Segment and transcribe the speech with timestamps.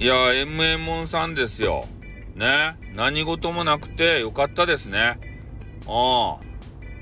[0.00, 1.84] いや、MM モンさんですよ。
[2.34, 2.74] ね。
[2.94, 5.18] 何事もなくてよかったですね。
[5.86, 6.50] ああ。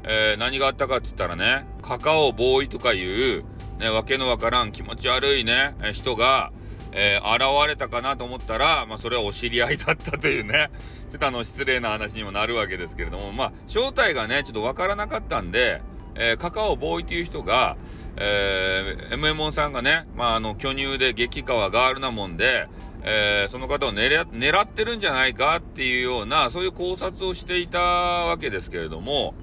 [0.02, 3.44] えー、何があったかって言ったらね、カカオボーイとかいう、
[3.78, 6.50] ね、わけのわからん気持ち悪いね、え人が、
[6.90, 10.68] えー、現れたかなと思ったら、まあ、それはお知り合いだったというね、
[11.08, 15.82] ちょっとあの、失礼な話にもなるわけですけれども、まあ、正体がね、ちょっとわからなかったんで、
[16.16, 17.76] えー、カカオボーイという人が、
[18.16, 22.66] えー、m m ンさんがね、まあ、あの、巨乳で激川ガールなもんで、
[23.02, 29.34] えー、その方を狙狙ってるんじゃないかっていうような、そういう考察をしていたわけですけれども、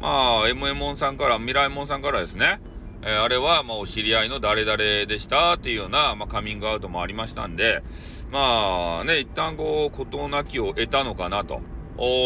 [0.00, 2.60] まあ、m m ンさんから、未来モンさんからですね、
[3.02, 7.82] えー、あれは、まあ、お知り合いの誰々でしたっていうような、まあ、カミングアウトもありましたんで、
[8.30, 11.60] まあ、ね、一旦こう、事なきを得たのかなと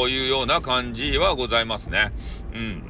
[0.09, 2.13] いうような感じはございますね。
[2.55, 2.83] うん。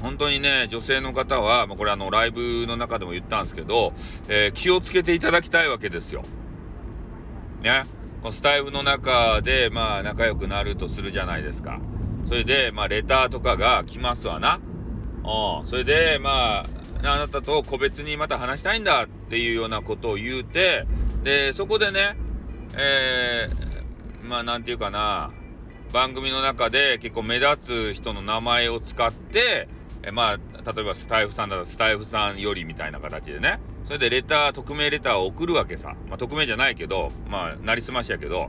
[0.00, 3.92] 本当にね、女性の方は、まあ、これあの、ライブの中でも言ったんですけど、
[4.28, 6.24] えー、気をつけていただきたいわけですよ。
[7.62, 7.84] ね。
[8.20, 11.80] このスタイフの中で、まあ、仲良くなるとするじゃないですか。
[12.28, 14.60] それで、まあ、レターとかが来ますわな。
[15.24, 15.66] うん。
[15.66, 16.66] それで、まあ、
[17.04, 20.86] あなたと個別にまた話したいんだっていうようなことを言うて、
[21.24, 22.16] で、そこでね、
[22.74, 25.30] えー、まあ、なんていうかな、
[25.92, 29.68] 番組の中で結構目立つ人の名前を使って、
[30.04, 35.96] えまあ、例えばスタイフさんだったらスタイフさんよりみたいな形でね、それでレター、匿名レターを送るわけさ。
[36.08, 38.48] まあ、匿名じゃないけど、まあ、なりすましやけど、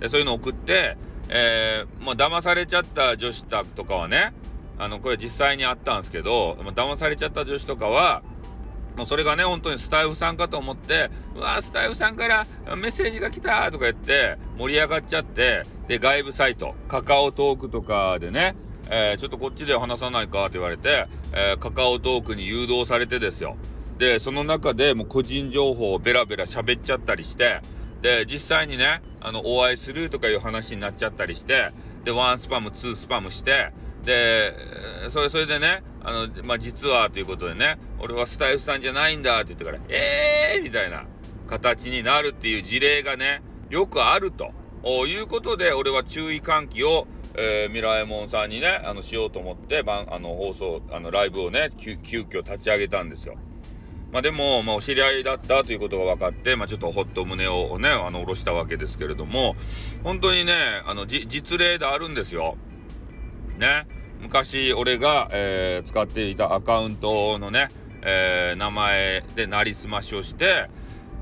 [0.00, 0.96] でそういうのを送って、
[1.28, 4.32] えー、まあ、騙されちゃった女子とかはね、
[4.78, 8.22] あの、これ実際にあったんですけど、まあ、騙されちゃった女子とかは、
[8.96, 18.56] もうそれがね、本当にスタイフさんかと思って、うわスタイフさんからメッセージが来たとか言って盛り上がっちゃって、で、外部サイト、カカオトークとかでね、
[18.88, 23.56] えー、ちょっとこっちで話さないかって言われて、えー、カカオトークに誘導されてですよ。
[23.98, 27.60] で、その中でもう個人情報をベラベラ喋っちゃったりして、
[28.02, 31.72] で、実際にね、あの、お会いするとかいう話になっちゃったりして、
[32.04, 33.72] で、ワンスパム、ツースパムして、
[34.04, 34.54] で、
[35.08, 41.04] それ、それでね、あの、まあ、実はということでね、俺はスタイフさんじゃないんだって言ってから、ええー、みたいな
[41.48, 44.52] 形になるっていう事例がね、よくあると
[45.06, 47.08] いうことで、俺は注意喚起を
[47.38, 53.36] えー、ミラエモンさんにね、あの、しようと思って、番、あの、放送、あの、ライブをね、急、急遽立ち上げたんですよ。
[54.12, 59.56] まあでも、まあお知り合いだったということが分かって、まあちょっとほっと胸をね、あの、下ろしたわけですけれども、
[60.02, 60.54] 本当にね、
[60.86, 62.56] あの、じ、実例であるんですよ。
[63.58, 63.86] ね。
[64.20, 67.68] 昔、俺が、えー、使っていたアカウントのね、
[68.02, 70.70] えー、名前でなりすましをして、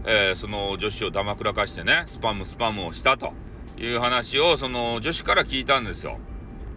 [0.07, 3.33] えー、その女子をだまくらかしてね、スパムスパムをしたと。
[3.77, 6.19] いう話をその女子から聞いたんですよ。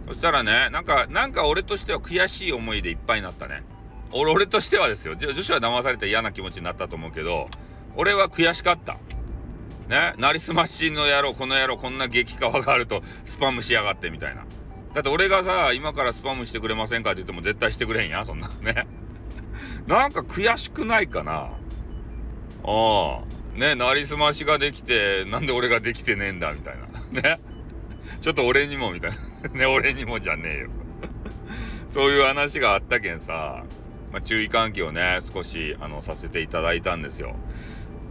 [0.08, 3.64] そしたらね、なんか、なんか俺としては悔しい思いでいっぱいになったね。
[4.12, 5.16] 俺、俺としてはですよ。
[5.16, 7.50] 女子は騙されて嫌な気持ちになったと思うけど、
[7.96, 8.98] 俺は悔しかった。
[9.88, 14.44] ね、なりすましの野郎、この野郎、こんな激川があるとスパムしやがってみたいな。
[14.94, 18.88] だって俺がさ、今からスパムしてくれませんかって言っても絶対してくれへんや、そんなね？
[19.88, 21.32] なんか悔しくないかな。
[21.32, 21.50] あ
[22.66, 23.20] あ。
[23.58, 26.76] ね、なりすましができて、なんで俺ができてねえんだ、みたい
[27.14, 27.22] な。
[27.22, 27.40] ね？
[28.20, 29.12] ちょっと俺にも、みたい
[29.44, 29.50] な。
[29.58, 30.70] ね、俺にもじゃねえよ。
[31.90, 33.64] そういう話があったけんさ、
[34.12, 37.36] まあ、注意喚起をね、少し、あの、させていただいたんですよ。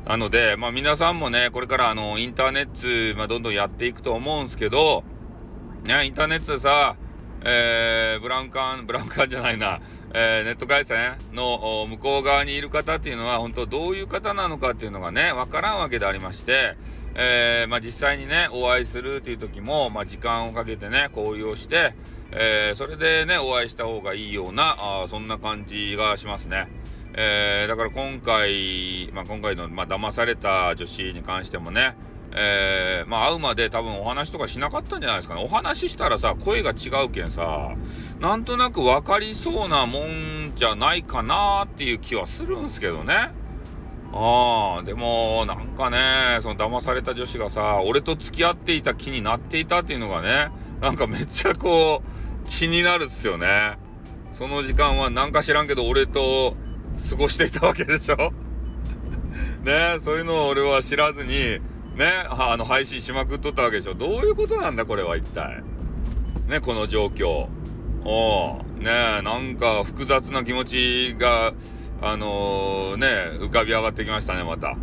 [0.06, 5.02] なので、まあ皆さんもね、これからあの、インターネット、まあどんどんやっていくと思うんすけど、
[5.82, 6.96] ね、インターネットでさ、
[7.44, 9.80] えー、ブラウン管、ブラウン管じゃないな、
[10.14, 16.76] えー、ネット回線の向こう側にいる方っていうのは本当どういう方なのかっていうのがね、わからんわけでありまして、
[17.14, 21.94] えー、まあ、実際にね、お会いするという時も、まあ、時間をかけてね、交流をして、
[22.32, 26.68] えー、それでね、お会いした方がいいような、あそんな感じがしますね。
[27.14, 31.96] えー、だから今回、まあ、今回の、まあ、騙された女子に関してもね、
[32.32, 35.42] えー、まあ会うまで多分お話とかしなかったんじゃないですかね。
[35.42, 37.74] お話したらさ、声が違うけんさ、
[38.20, 43.30] なんとなく分かりそうなもんじゃないかなっていう気はするんすけどね。
[44.12, 50.50] ああ、でも、なんかね、その騙された女子がさ、俺と付き合っていた気になっていたっていうのがね、
[50.80, 53.78] なんかめっちゃこう、気になるっすよね。
[54.32, 56.56] その時間はなんか知らんけど俺と
[57.08, 58.16] 過ごしていたわけでしょ
[59.64, 61.58] ねそういうのを俺は知らずに、
[61.96, 63.94] ね、あの、配信しまくっとったわけでしょ。
[63.94, 65.62] どういうことなんだ、これは一体。
[66.48, 67.48] ね、この状況。
[68.08, 71.52] おねなんか複雑な気持ちが、
[72.00, 73.06] あのー、ね、
[73.40, 74.76] 浮かび上がってきましたね、また。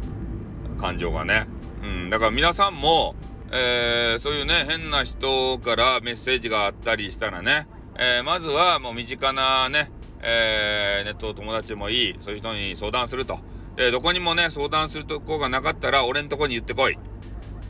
[0.78, 1.48] 感情がね。
[1.84, 3.16] うん、だから皆さんも、
[3.56, 7.68] えー、そういうね、変な人からメッセージがあったりしたらね、
[8.00, 9.92] えー、まずはもう身近なね、
[10.24, 13.38] えー、ネット友達もいい、そういう人に相談すると。
[13.78, 16.98] え、どこにもね、相談するとこがなかったら、俺んとこに言ってこい。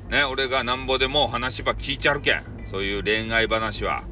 [0.10, 2.44] ね、俺がなんぼでも話ば聞いちゃるけん。
[2.64, 4.04] そういう恋愛話は。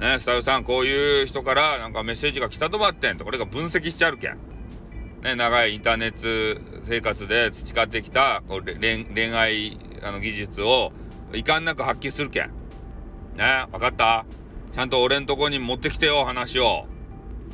[0.00, 4.38] ね、スタイルさん、こういう人からなんかメッセージが来たとばってんと、これが分析しちゃるけん。
[5.22, 10.92] ね、長いインターネット生活で培ってきたこう恋愛あの技術を
[11.32, 12.50] 遺憾なく発揮するけん。
[13.36, 14.24] ね、分かった？
[14.72, 16.86] ちゃんと俺んとこに持ってきてよ、話を。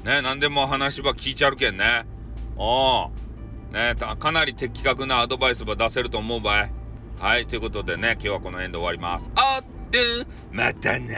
[0.05, 2.05] ね、何でも話ば聞いちゃるけんね。
[2.57, 3.73] おう。
[3.73, 6.73] ね、かなり的確なアドバイスば出せると思うばい。
[7.19, 9.31] はい、ということでね、今日はこの辺で終わります。
[9.35, 9.99] あって、
[10.51, 11.15] またな。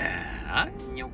[0.46, 1.10] あんにょ。